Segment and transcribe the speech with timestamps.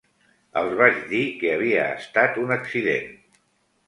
[0.61, 3.13] Els vaig dir que havia estat un accident.